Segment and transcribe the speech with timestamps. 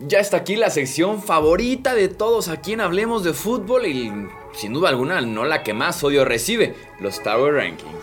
[0.00, 4.12] Ya está aquí la sección favorita de todos a quien hablemos de fútbol y
[4.52, 7.94] sin duda alguna no la que más odio recibe, los Tower Ranking.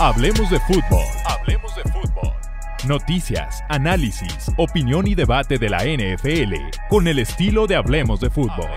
[0.00, 1.04] Hablemos de fútbol.
[1.24, 2.32] Hablemos de fútbol.
[2.86, 6.54] Noticias, análisis, opinión y debate de la NFL
[6.88, 8.70] con el estilo de Hablemos de fútbol.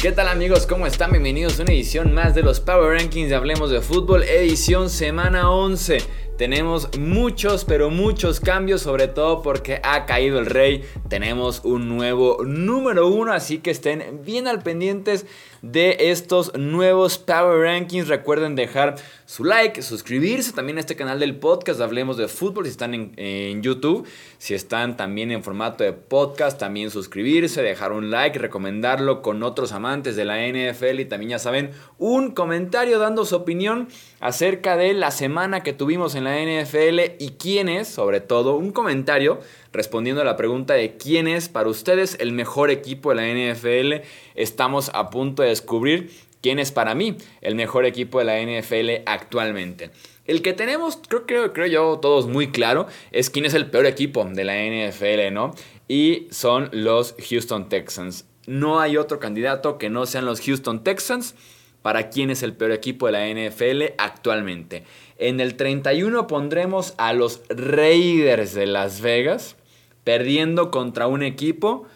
[0.00, 0.64] ¿Qué tal amigos?
[0.68, 1.10] ¿Cómo están?
[1.10, 5.50] Bienvenidos a una edición más de los Power Rankings de Hablemos de Fútbol, edición semana
[5.50, 5.98] 11.
[6.36, 10.84] Tenemos muchos, pero muchos cambios, sobre todo porque ha caído el rey.
[11.08, 15.26] Tenemos un nuevo número uno, así que estén bien al pendientes
[15.62, 18.08] de estos nuevos Power Rankings.
[18.08, 21.80] Recuerden dejar su like, suscribirse también a este canal del podcast.
[21.80, 24.06] Hablemos de fútbol si están en, en, YouTube.
[24.38, 29.72] Si están también en formato de podcast, también suscribirse, dejar un like, recomendarlo con otros
[29.72, 33.88] amantes de la NFL y también ya saben, un comentario dando su opinión
[34.20, 38.72] acerca de la semana que tuvimos en la NFL y quién es, sobre todo, un
[38.72, 39.40] comentario
[39.72, 44.04] respondiendo a la pregunta de quién es para ustedes el mejor equipo de la NFL.
[44.34, 49.02] Estamos a punto de descubrir quién es para mí el mejor equipo de la NFL
[49.06, 49.90] actualmente.
[50.24, 53.86] El que tenemos, creo, creo, creo yo, todos muy claro, es quién es el peor
[53.86, 55.54] equipo de la NFL, ¿no?
[55.88, 58.26] Y son los Houston Texans.
[58.46, 61.34] No hay otro candidato que no sean los Houston Texans
[61.88, 64.84] para quién es el peor equipo de la NFL actualmente.
[65.16, 69.56] En el 31 pondremos a los Raiders de Las Vegas,
[70.04, 71.86] perdiendo contra un equipo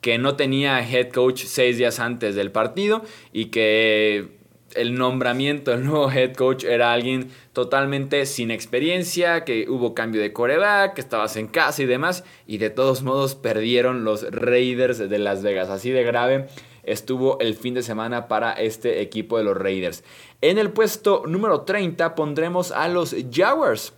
[0.00, 4.28] que no tenía head coach seis días antes del partido y que
[4.76, 10.32] el nombramiento del nuevo head coach era alguien totalmente sin experiencia, que hubo cambio de
[10.32, 15.18] coreback, que estabas en casa y demás, y de todos modos perdieron los Raiders de
[15.18, 15.70] Las Vegas.
[15.70, 16.46] Así de grave
[16.82, 20.04] estuvo el fin de semana para este equipo de los Raiders.
[20.40, 23.92] En el puesto número 30 pondremos a los Jaguars.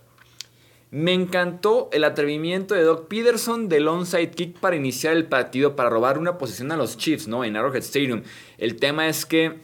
[0.91, 5.89] Me encantó el atrevimiento de Doc Peterson del onside kick para iniciar el partido para
[5.89, 7.43] robar una posición a los Chiefs, ¿no?
[7.43, 8.21] En Arrowhead Stadium.
[8.59, 9.59] El tema es que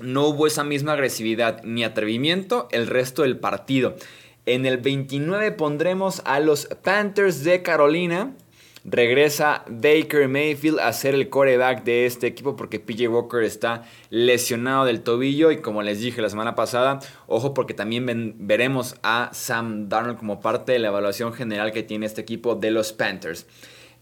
[0.00, 3.96] no hubo esa misma agresividad ni atrevimiento el resto del partido.
[4.46, 8.34] En el 29 pondremos a los Panthers de Carolina.
[8.84, 14.86] Regresa Baker Mayfield a ser el coreback de este equipo porque PJ Walker está lesionado
[14.86, 19.90] del tobillo y como les dije la semana pasada, ojo porque también veremos a Sam
[19.90, 23.46] Darnold como parte de la evaluación general que tiene este equipo de los Panthers.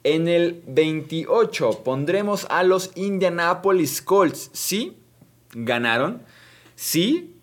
[0.05, 4.51] En el 28 pondremos a los Indianapolis Colts.
[4.53, 4.97] Sí,
[5.53, 6.23] ganaron.
[6.77, 7.35] Sí,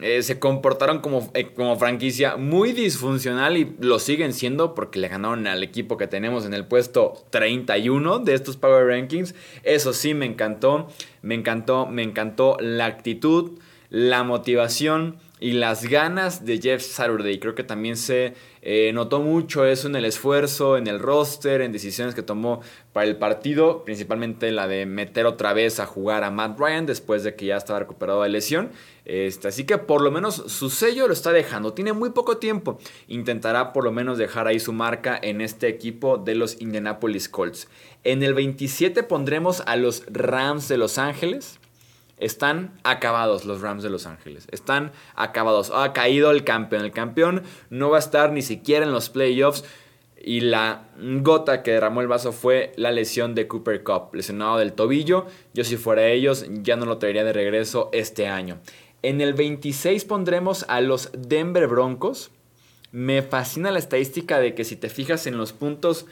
[0.00, 5.08] eh, se comportaron como, eh, como, franquicia muy disfuncional y lo siguen siendo porque le
[5.08, 9.34] ganaron al equipo que tenemos en el puesto 31 de estos Power Rankings.
[9.64, 10.86] Eso sí, me encantó,
[11.22, 13.58] me encantó, me encantó la actitud,
[13.90, 17.38] la motivación y las ganas de Jeff Saturday.
[17.38, 21.72] Creo que también se eh, notó mucho eso en el esfuerzo, en el roster, en
[21.72, 22.60] decisiones que tomó
[22.92, 27.22] para el partido, principalmente la de meter otra vez a jugar a Matt Ryan después
[27.22, 28.70] de que ya estaba recuperado de lesión.
[29.04, 31.72] Este, así que por lo menos su sello lo está dejando.
[31.72, 32.78] Tiene muy poco tiempo.
[33.06, 37.68] Intentará por lo menos dejar ahí su marca en este equipo de los Indianapolis Colts.
[38.04, 41.57] En el 27 pondremos a los Rams de Los Ángeles.
[42.20, 44.46] Están acabados los Rams de Los Ángeles.
[44.50, 45.70] Están acabados.
[45.74, 46.84] Ha caído el campeón.
[46.84, 49.64] El campeón no va a estar ni siquiera en los playoffs.
[50.20, 50.88] Y la
[51.22, 55.26] gota que derramó el vaso fue la lesión de Cooper Cup, lesionado del tobillo.
[55.54, 58.58] Yo si fuera ellos ya no lo traería de regreso este año.
[59.02, 62.32] En el 26 pondremos a los Denver Broncos.
[62.90, 66.06] Me fascina la estadística de que si te fijas en los puntos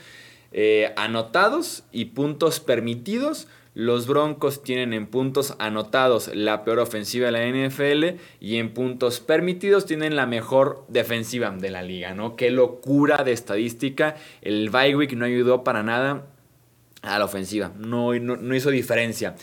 [0.52, 7.32] eh, anotados y puntos permitidos, los Broncos tienen en puntos anotados la peor ofensiva de
[7.32, 12.36] la NFL y en puntos permitidos tienen la mejor defensiva de la liga, ¿no?
[12.36, 14.16] Qué locura de estadística.
[14.40, 16.24] El bye no ayudó para nada
[17.02, 19.36] a la ofensiva, no, no hizo diferencia.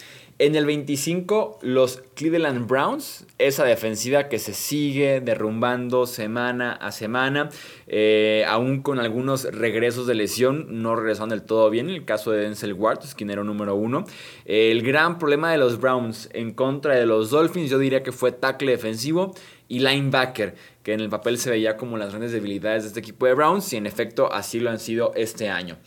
[0.44, 7.50] En el 25, los Cleveland Browns, esa defensiva que se sigue derrumbando semana a semana,
[7.88, 11.88] eh, aún con algunos regresos de lesión, no regresaron del todo bien.
[11.88, 14.04] En el caso de Denzel Ward, esquinero número uno.
[14.44, 18.34] el gran problema de los Browns en contra de los Dolphins, yo diría que fue
[18.34, 19.34] tackle defensivo
[19.70, 23.28] y linebacker, que en el papel se veía como las grandes debilidades de este equipo
[23.28, 25.78] de Browns, y en efecto así lo han sido este año.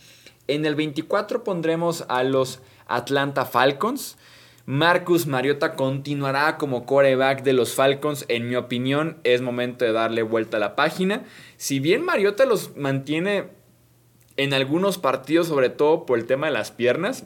[0.47, 4.17] En el 24 pondremos a los Atlanta Falcons.
[4.69, 8.25] Marcus Mariota continuará como coreback de los Falcons.
[8.27, 11.23] En mi opinión, es momento de darle vuelta a la página.
[11.55, 13.45] Si bien Mariota los mantiene
[14.35, 17.25] en algunos partidos, sobre todo por el tema de las piernas,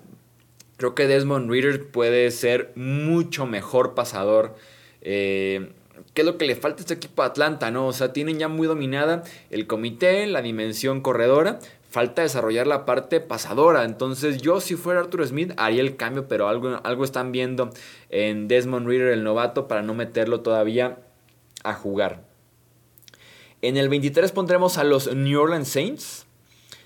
[0.78, 4.56] creo que Desmond Reader puede ser mucho mejor pasador.
[5.02, 5.72] Eh,
[6.14, 7.72] ¿Qué es lo que le falta a este equipo de Atlanta?
[7.72, 7.88] ¿no?
[7.88, 11.58] O sea, tienen ya muy dominada el comité, la dimensión corredora.
[11.92, 13.84] Falta desarrollar la parte pasadora.
[13.84, 17.70] Entonces, yo, si fuera Arthur Smith, haría el cambio, pero algo, algo están viendo
[18.10, 21.00] en Desmond Reader, el novato, para no meterlo todavía
[21.66, 22.24] a jugar.
[23.62, 26.28] En el 23 pondremos a los New Orleans Saints.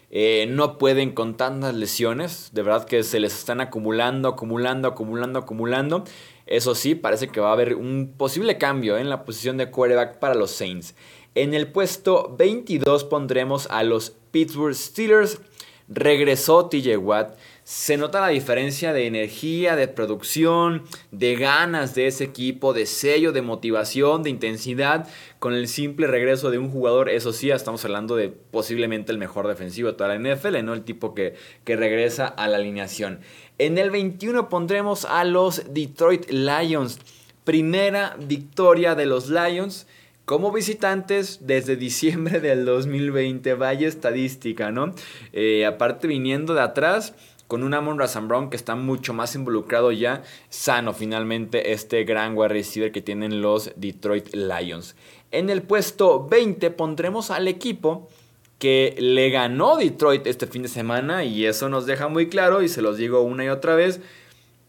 [0.10, 2.50] Eh, no pueden con tantas lesiones.
[2.54, 6.04] De verdad que se les están acumulando, acumulando, acumulando, acumulando.
[6.48, 10.18] Eso sí, parece que va a haber un posible cambio en la posición de quarterback
[10.18, 10.96] para los Saints.
[11.36, 15.40] En el puesto 22 pondremos a los Pittsburgh Steelers.
[15.88, 22.26] Regresó TJ Watt se nota la diferencia de energía, de producción, de ganas de ese
[22.26, 25.08] equipo, de sello, de motivación, de intensidad,
[25.40, 29.48] con el simple regreso de un jugador, eso sí, estamos hablando de posiblemente el mejor
[29.48, 30.74] defensivo de toda la NFL, ¿no?
[30.74, 31.34] El tipo que,
[31.64, 33.22] que regresa a la alineación.
[33.58, 37.00] En el 21 pondremos a los Detroit Lions.
[37.46, 39.88] Primera victoria de los Lions
[40.26, 43.54] como visitantes desde diciembre del 2020.
[43.54, 44.94] Vaya estadística, ¿no?
[45.32, 47.14] Eh, aparte viniendo de atrás
[47.48, 52.36] con un Amon Razan Brown que está mucho más involucrado ya, sano finalmente este gran
[52.36, 54.96] wide receiver que tienen los Detroit Lions.
[55.32, 58.10] En el puesto 20 pondremos al equipo
[58.58, 62.70] que le ganó Detroit este fin de semana y eso nos deja muy claro y
[62.70, 64.02] se los digo una y otra vez,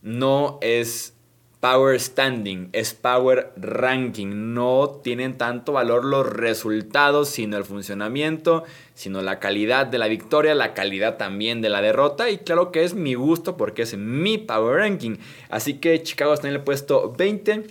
[0.02, 1.15] no es
[1.60, 4.54] Power Standing, es Power Ranking.
[4.54, 8.64] No tienen tanto valor los resultados, sino el funcionamiento,
[8.94, 12.30] sino la calidad de la victoria, la calidad también de la derrota.
[12.30, 15.16] Y claro que es mi gusto porque es mi Power Ranking.
[15.48, 17.64] Así que Chicago está en el puesto 20.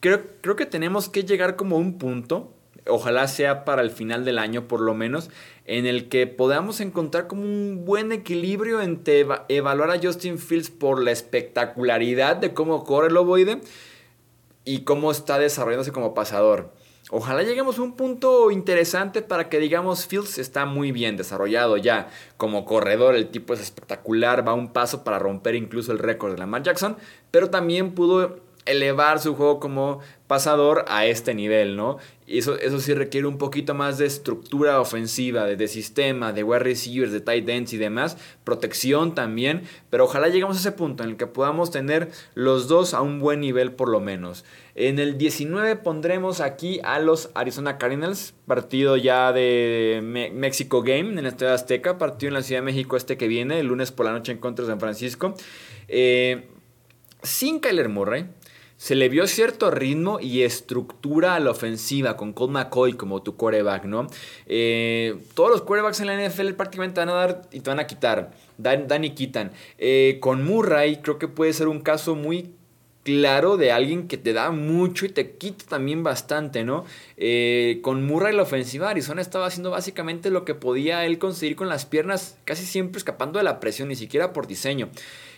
[0.00, 2.53] Creo, creo que tenemos que llegar como un punto
[2.86, 5.30] ojalá sea para el final del año por lo menos,
[5.64, 11.02] en el que podamos encontrar como un buen equilibrio entre evaluar a Justin Fields por
[11.02, 13.60] la espectacularidad de cómo corre el ovoide
[14.64, 16.72] y cómo está desarrollándose como pasador.
[17.10, 22.08] Ojalá lleguemos a un punto interesante para que digamos Fields está muy bien desarrollado ya
[22.38, 26.38] como corredor, el tipo es espectacular, va un paso para romper incluso el récord de
[26.38, 26.96] Lamar Jackson,
[27.30, 31.98] pero también pudo elevar su juego como pasador a este nivel, ¿no?
[32.26, 36.60] Y eso, eso sí requiere un poquito más de estructura ofensiva, de, sistema, de wide
[36.60, 41.10] receivers, de tight ends y demás, protección también, pero ojalá lleguemos a ese punto en
[41.10, 44.46] el que podamos tener los dos a un buen nivel por lo menos.
[44.74, 50.00] En el 19 pondremos aquí a los Arizona Cardinals, partido ya de
[50.32, 53.60] México Game en el Estadio Azteca, partido en la Ciudad de México este que viene,
[53.60, 55.34] el lunes por la noche en contra de San Francisco.
[55.88, 56.48] Eh,
[57.22, 58.26] sin Kyler Murray,
[58.84, 63.34] se le vio cierto ritmo y estructura a la ofensiva con Colt McCoy como tu
[63.34, 64.08] quarterback, ¿no?
[64.44, 67.86] Eh, todos los quarterbacks en la NFL prácticamente van a dar y te van a
[67.86, 69.52] quitar, dan, y quitan.
[69.78, 72.52] Eh, con Murray creo que puede ser un caso muy
[73.04, 76.84] claro de alguien que te da mucho y te quita también bastante, ¿no?
[77.16, 81.70] Eh, con Murray la ofensiva, Arizona estaba haciendo básicamente lo que podía él conseguir con
[81.70, 84.90] las piernas, casi siempre escapando de la presión, ni siquiera por diseño.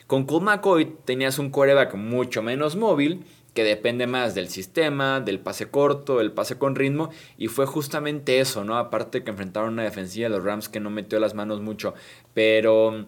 [0.07, 3.25] Con Colt McCoy tenías un quarterback mucho menos móvil,
[3.57, 7.09] que depende más del sistema, del pase corto, el pase con ritmo,
[7.39, 8.77] y fue justamente eso, ¿no?
[8.77, 11.95] Aparte que enfrentaron una defensiva de los Rams que no metió las manos mucho,
[12.35, 13.07] pero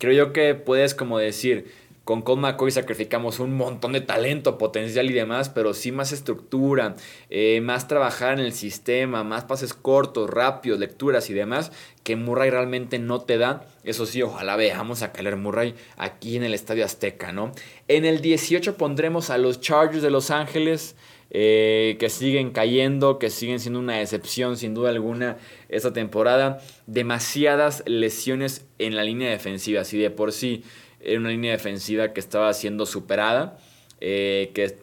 [0.00, 1.70] creo yo que puedes como decir,
[2.04, 6.96] con Colt McCoy sacrificamos un montón de talento, potencial y demás, pero sí más estructura,
[7.30, 12.50] eh, más trabajar en el sistema, más pases cortos, rápidos, lecturas y demás, que Murray
[12.50, 13.66] realmente no te da.
[13.84, 17.52] Eso sí, ojalá veamos a Kyler Murray aquí en el Estadio Azteca, ¿no?
[17.88, 20.96] En el 18 pondremos a los Chargers de Los Ángeles.
[21.36, 25.36] Eh, que siguen cayendo, que siguen siendo una decepción sin duda alguna
[25.68, 26.60] esta temporada.
[26.86, 30.62] Demasiadas lesiones en la línea defensiva, así de por sí
[31.04, 33.58] era una línea defensiva que estaba siendo superada,
[34.00, 34.78] eh, que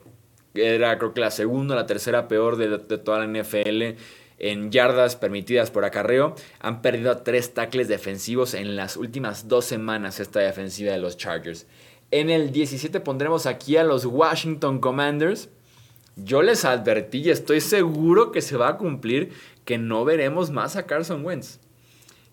[0.54, 3.98] era creo que la segunda o la tercera peor de, toda la NFL
[4.40, 6.36] en yardas permitidas por acarreo.
[6.60, 11.68] Han perdido tres tackles defensivos en las últimas dos semanas esta defensiva de los Chargers.
[12.10, 15.50] En el 17 pondremos aquí a los Washington Commanders.
[16.18, 19.32] Yo les advertí y estoy seguro que se va a cumplir
[19.64, 21.60] que no veremos más a Carson Wentz.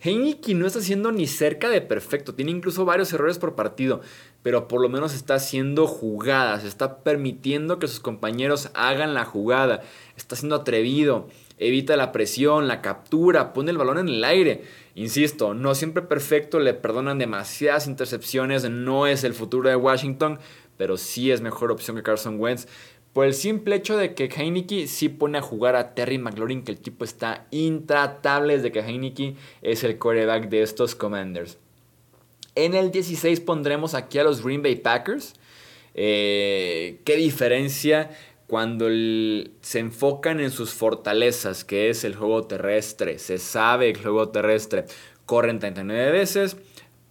[0.00, 4.00] Heineken no está siendo ni cerca de perfecto, tiene incluso varios errores por partido,
[4.42, 9.82] pero por lo menos está haciendo jugadas, está permitiendo que sus compañeros hagan la jugada,
[10.16, 11.28] está siendo atrevido,
[11.58, 14.62] evita la presión, la captura, pone el balón en el aire.
[14.94, 20.38] Insisto, no siempre perfecto, le perdonan demasiadas intercepciones, no es el futuro de Washington,
[20.76, 22.68] pero sí es mejor opción que Carson Wentz.
[23.12, 26.72] Por el simple hecho de que Heineke sí pone a jugar a Terry McLaurin, que
[26.72, 31.58] el tipo está intratable desde que Heineke es el quarterback de estos Commanders.
[32.54, 35.34] En el 16 pondremos aquí a los Green Bay Packers.
[35.94, 38.10] Eh, ¿Qué diferencia
[38.46, 38.88] cuando
[39.60, 43.18] se enfocan en sus fortalezas, que es el juego terrestre?
[43.18, 44.84] Se sabe el juego terrestre.
[45.24, 46.56] Corren 39 veces,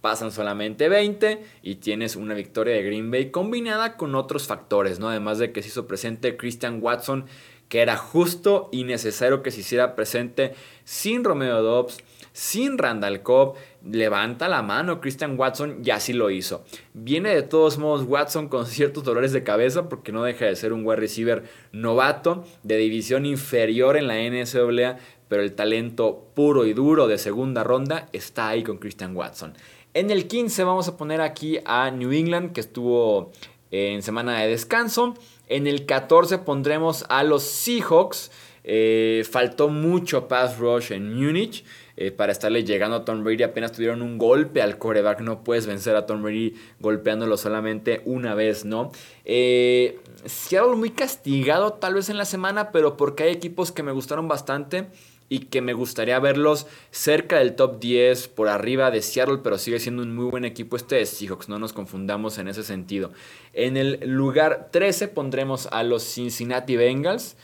[0.00, 5.08] pasan solamente 20 y tienes una victoria de Green Bay combinada con otros factores, ¿no?
[5.08, 7.26] Además de que se hizo presente Christian Watson,
[7.68, 11.98] que era justo y necesario que se hiciera presente sin Romeo Dobbs,
[12.32, 13.56] sin Randall Cobb.
[13.84, 16.64] Levanta la mano Christian Watson y así lo hizo.
[16.94, 20.72] Viene de todos modos Watson con ciertos dolores de cabeza porque no deja de ser
[20.72, 26.72] un wide receiver novato de división inferior en la NCAA, pero el talento puro y
[26.72, 29.54] duro de segunda ronda está ahí con Christian Watson.
[29.98, 33.32] En el 15 vamos a poner aquí a New England, que estuvo
[33.72, 35.14] en semana de descanso.
[35.48, 38.30] En el 14 pondremos a los Seahawks.
[38.62, 41.64] Eh, faltó mucho pass rush en Múnich.
[41.96, 43.42] Eh, para estarle llegando a Tom Brady.
[43.42, 45.20] Apenas tuvieron un golpe al coreback.
[45.20, 48.92] No puedes vencer a Tom Brady golpeándolo solamente una vez, ¿no?
[49.24, 53.90] Eh, Seattle muy castigado tal vez en la semana, pero porque hay equipos que me
[53.90, 54.86] gustaron bastante
[55.28, 59.78] y que me gustaría verlos cerca del top 10 por arriba de Seattle, pero sigue
[59.80, 63.12] siendo un muy buen equipo este de Seahawks, no nos confundamos en ese sentido.
[63.52, 67.36] En el lugar 13 pondremos a los Cincinnati Bengals,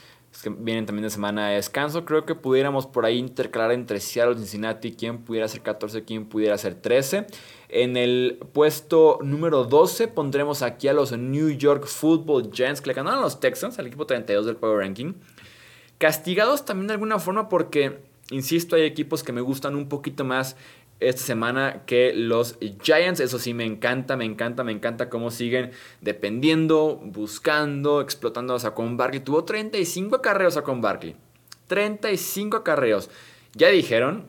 [0.42, 4.36] que vienen también de semana de descanso, creo que pudiéramos por ahí intercalar entre Seattle
[4.36, 7.26] Cincinnati, quién pudiera ser 14, quién pudiera ser 13.
[7.68, 12.94] En el puesto número 12 pondremos aquí a los New York Football Giants, que le
[12.94, 15.14] ganaron a los Texans, al equipo 32 del Power Ranking.
[15.98, 20.56] Castigados también de alguna forma porque, insisto, hay equipos que me gustan un poquito más
[21.00, 23.20] esta semana que los Giants.
[23.20, 25.70] Eso sí, me encanta, me encanta, me encanta cómo siguen
[26.00, 29.20] dependiendo, buscando, explotando a Saquon Barkley.
[29.20, 31.16] Tuvo 35 acarreos Saquon Barkley.
[31.68, 33.10] 35 acarreos.
[33.54, 34.26] Ya dijeron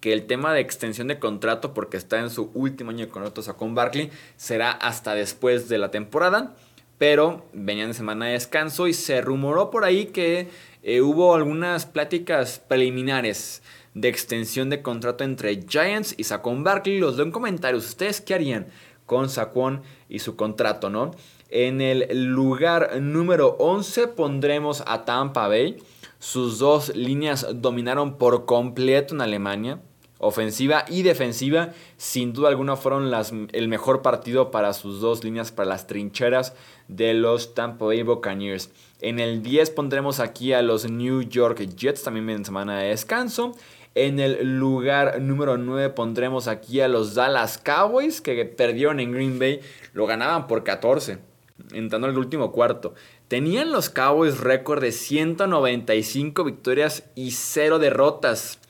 [0.00, 3.42] que el tema de extensión de contrato, porque está en su último año de contrato
[3.42, 6.54] Saquon Barkley, será hasta después de la temporada
[7.00, 10.50] pero venían de semana de descanso y se rumoró por ahí que
[10.82, 13.62] eh, hubo algunas pláticas preliminares
[13.94, 16.98] de extensión de contrato entre Giants y Saquon Barkley.
[16.98, 17.86] Los doy en comentarios.
[17.86, 18.66] ¿Ustedes qué harían
[19.06, 19.80] con Saquon
[20.10, 21.12] y su contrato, no?
[21.48, 25.78] En el lugar número 11 pondremos a Tampa Bay.
[26.18, 29.80] Sus dos líneas dominaron por completo en Alemania
[30.20, 35.50] ofensiva y defensiva, sin duda alguna fueron las, el mejor partido para sus dos líneas,
[35.50, 36.54] para las trincheras
[36.88, 38.70] de los Tampa Bay Buccaneers.
[39.00, 43.56] En el 10 pondremos aquí a los New York Jets, también en semana de descanso.
[43.94, 49.38] En el lugar número 9 pondremos aquí a los Dallas Cowboys, que perdieron en Green
[49.38, 49.60] Bay,
[49.94, 51.18] lo ganaban por 14,
[51.72, 52.94] entrando al último cuarto.
[53.26, 58.60] Tenían los Cowboys récord de 195 victorias y 0 derrotas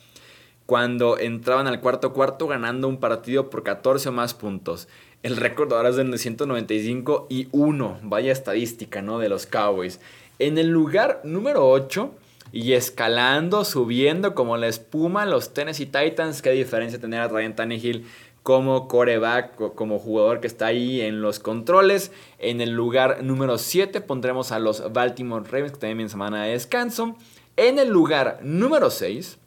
[0.70, 4.86] cuando entraban al cuarto cuarto ganando un partido por 14 o más puntos.
[5.24, 7.98] El récord ahora es de 195 y 1.
[8.04, 9.18] Vaya estadística, ¿no?
[9.18, 9.98] De los Cowboys.
[10.38, 12.14] En el lugar número 8
[12.52, 16.40] y escalando, subiendo como la espuma, los Tennessee Titans.
[16.40, 18.06] Qué diferencia tener a Ryan Tannehill
[18.44, 22.12] como coreback, como jugador que está ahí en los controles.
[22.38, 26.52] En el lugar número 7 pondremos a los Baltimore Ravens, que también en semana de
[26.52, 27.16] descanso.
[27.56, 29.40] En el lugar número 6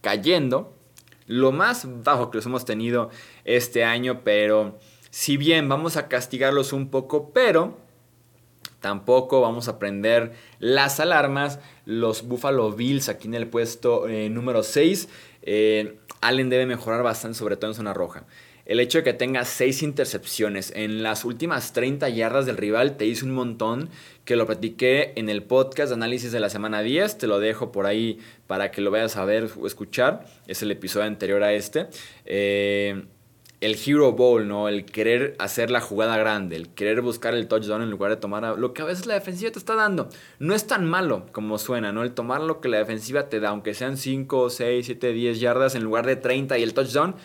[0.00, 0.74] cayendo,
[1.26, 3.10] lo más bajo que los hemos tenido
[3.44, 4.78] este año, pero
[5.10, 7.78] si bien vamos a castigarlos un poco, pero
[8.80, 11.60] tampoco vamos a prender las alarmas.
[11.84, 15.08] Los Buffalo Bills aquí en el puesto eh, número 6.
[15.42, 18.26] Eh, Allen debe mejorar bastante, sobre todo en zona roja.
[18.68, 23.06] El hecho de que tenga 6 intercepciones en las últimas 30 yardas del rival te
[23.06, 23.88] dice un montón
[24.26, 27.16] que lo platiqué en el podcast de análisis de la semana 10.
[27.16, 30.26] Te lo dejo por ahí para que lo vayas a ver o escuchar.
[30.46, 31.86] Es el episodio anterior a este.
[32.26, 33.04] Eh,
[33.62, 34.68] el Hero Bowl, ¿no?
[34.68, 38.58] El querer hacer la jugada grande, el querer buscar el touchdown en lugar de tomar
[38.58, 40.10] lo que a veces la defensiva te está dando.
[40.40, 42.02] No es tan malo como suena, ¿no?
[42.02, 45.74] El tomar lo que la defensiva te da, aunque sean 5, 6, 7, 10 yardas
[45.74, 47.16] en lugar de 30 y el touchdown,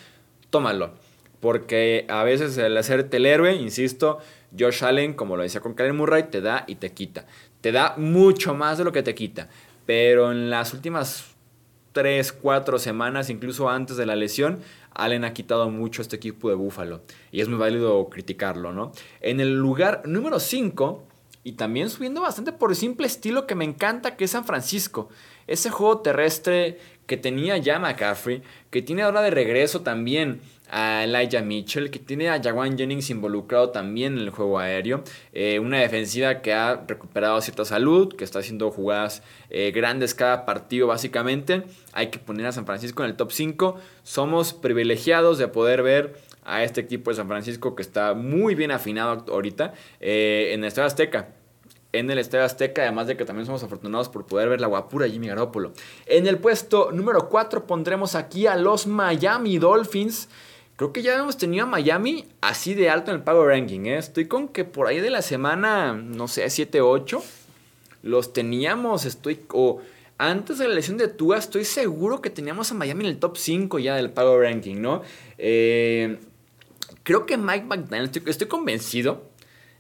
[0.50, 1.03] tómalo.
[1.44, 4.20] Porque a veces el hacerte el héroe, insisto,
[4.58, 7.26] Josh Allen, como lo decía con Karen Murray, te da y te quita.
[7.60, 9.50] Te da mucho más de lo que te quita.
[9.86, 11.36] Pero en las últimas
[11.92, 14.62] 3, 4 semanas, incluso antes de la lesión,
[14.94, 17.02] Allen ha quitado mucho a este equipo de Búfalo.
[17.30, 18.94] Y es muy válido criticarlo, ¿no?
[19.20, 21.04] En el lugar número 5,
[21.44, 25.10] y también subiendo bastante por el simple estilo que me encanta, que es San Francisco.
[25.46, 31.42] Ese juego terrestre que tenía ya McCaffrey, que tiene ahora de regreso también a Elijah
[31.42, 35.04] Mitchell, que tiene a Jawan Jennings involucrado también en el juego aéreo.
[35.32, 40.46] Eh, una defensiva que ha recuperado cierta salud, que está haciendo jugadas eh, grandes cada
[40.46, 41.64] partido básicamente.
[41.92, 43.80] Hay que poner a San Francisco en el top 5.
[44.02, 48.72] Somos privilegiados de poder ver a este equipo de San Francisco que está muy bien
[48.72, 51.30] afinado ahorita eh, en el Estadio Azteca
[51.94, 55.08] en el Estadio Azteca, además de que también somos afortunados por poder ver la guapura
[55.08, 55.74] Jimmy Garoppolo.
[56.08, 60.28] En el puesto número 4 pondremos aquí a los Miami Dolphins.
[60.76, 63.86] Creo que ya hemos tenido a Miami así de alto en el Power Ranking.
[63.86, 63.98] ¿eh?
[63.98, 67.22] Estoy con que por ahí de la semana, no sé, 7-8,
[68.02, 69.42] los teníamos, estoy...
[69.54, 69.80] O
[70.18, 73.38] antes de la elección de Tua, estoy seguro que teníamos a Miami en el top
[73.38, 75.02] 5 ya del Power Ranking, ¿no?
[75.38, 76.20] Eh,
[77.04, 79.33] creo que Mike McDaniel, estoy convencido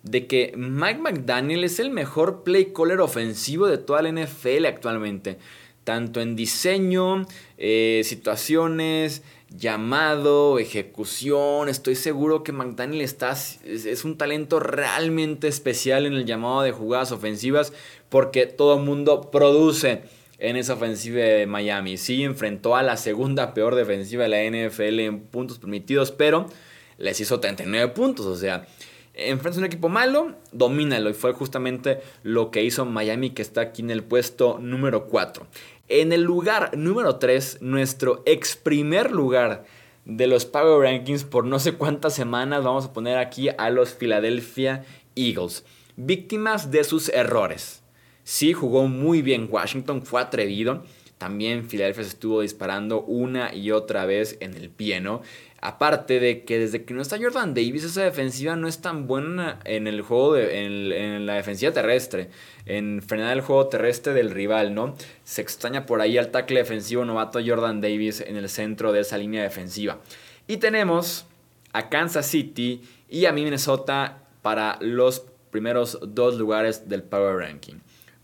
[0.04, 5.38] de que Mike McDaniel es el mejor play caller ofensivo de toda la NFL actualmente.
[5.84, 7.26] Tanto en diseño,
[7.58, 11.70] eh, situaciones, llamado, ejecución.
[11.70, 17.12] Estoy seguro que McDaniel está, es, un talento realmente especial en el llamado de jugadas
[17.12, 17.74] ofensivas
[18.10, 20.04] porque todo el mundo produce
[20.38, 21.98] en esa ofensiva de Miami.
[21.98, 26.50] Sí, enfrentó a la segunda peor defensiva de la NFL en puntos permitidos, pero
[26.98, 28.26] les hizo 39 puntos.
[28.26, 28.66] O sea,
[29.14, 31.10] enfrentas un equipo malo, domínalo.
[31.10, 35.48] Y fue justamente lo que hizo Miami, que está aquí en el puesto número 4.
[35.90, 39.66] En el lugar número 3, nuestro ex primer lugar
[40.06, 43.94] de los Power Rankings por no sé cuántas semanas, vamos a poner aquí a los
[43.94, 44.84] Philadelphia
[45.16, 45.64] Eagles.
[45.96, 47.84] Víctimas de sus errores.
[48.24, 50.84] Sí, jugó muy bien Washington, fue atrevido.
[51.18, 55.22] También Philadelphia se estuvo disparando una y otra vez en el pie, ¿no?
[55.66, 59.60] Aparte de que desde que no está Jordan Davis, esa defensiva no es tan buena
[59.64, 62.30] en el juego, de, en, la defensiva terrestre,
[62.66, 64.94] en frenar el juego terrestre del rival, ¿no?
[65.24, 69.18] Se extraña por ahí al tackle defensivo novato Jordan Davis en el centro de esa
[69.18, 70.00] línea defensiva.
[70.48, 71.28] Y tenemos
[71.72, 77.76] a Kansas City y a Minnesota para los primeros dos lugares del Power Ranking.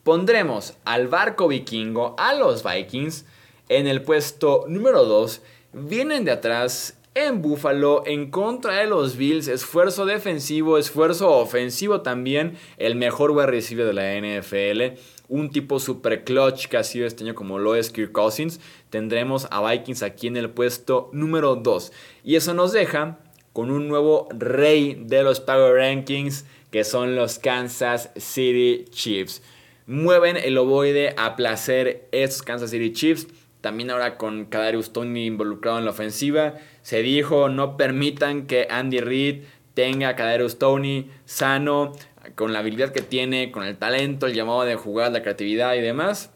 [0.04, 3.24] Pondremos al barco vikingo, a los Vikings,
[3.70, 5.42] en el puesto número 2.
[5.72, 9.48] Vienen de atrás en Buffalo en contra de los Bills.
[9.48, 12.58] Esfuerzo defensivo, esfuerzo ofensivo también.
[12.78, 15.00] El mejor wide receiver de la NFL.
[15.28, 18.60] Un tipo super clutch que ha sido este año como lo es Kirk Cousins.
[18.90, 21.92] Tendremos a Vikings aquí en el puesto número 2.
[22.24, 23.20] Y eso nos deja
[23.54, 29.42] con un nuevo rey de los Power Rankings que son los Kansas City Chiefs.
[29.88, 33.28] Mueven el ovoide a placer estos Kansas City Chiefs.
[33.62, 36.56] También ahora con Kadarius Tony involucrado en la ofensiva.
[36.82, 39.44] Se dijo, no permitan que Andy Reid
[39.74, 41.94] tenga a Kadarius Tony sano,
[42.36, 45.82] con la habilidad que tiene, con el talento, el llamado de jugar, la creatividad y
[45.82, 46.32] demás.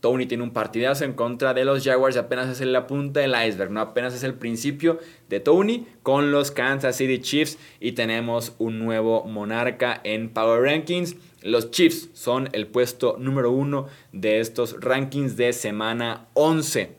[0.00, 3.36] Tony tiene un partidazo en contra de los Jaguars y apenas es la punta del
[3.46, 3.80] iceberg, ¿no?
[3.80, 4.98] Apenas es el principio
[5.28, 11.14] de Tony con los Kansas City Chiefs y tenemos un nuevo monarca en Power Rankings.
[11.42, 16.92] Los Chiefs son el puesto número uno de estos rankings de semana 11.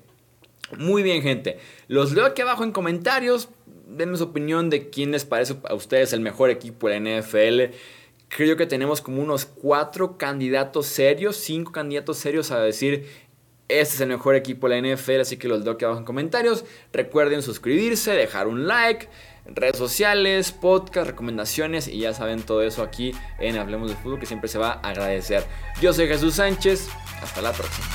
[0.78, 1.60] Muy bien, gente.
[1.88, 3.50] Los leo aquí abajo en comentarios.
[3.88, 7.76] Denme su opinión de quién les parece a ustedes el mejor equipo de la NFL.
[8.28, 13.06] Creo que tenemos como unos cuatro candidatos serios, cinco candidatos serios a decir
[13.70, 16.06] este es el mejor equipo de la NFL, así que los leo aquí abajo en
[16.06, 16.66] comentarios.
[16.92, 19.08] Recuerden suscribirse, dejar un like
[19.46, 24.26] redes sociales, podcast, recomendaciones y ya saben todo eso aquí en Hablemos de Fútbol que
[24.26, 25.44] siempre se va a agradecer.
[25.82, 26.90] Yo soy Jesús Sánchez,
[27.22, 27.88] hasta la próxima.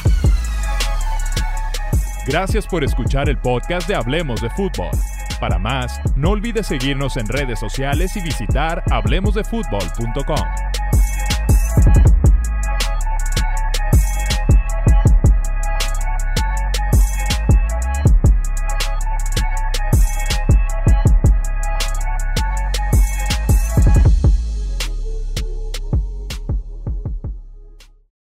[2.27, 4.91] Gracias por escuchar el podcast de Hablemos de Fútbol.
[5.41, 10.68] Para más, no olvides seguirnos en redes sociales y visitar hablemosdefutbol.com.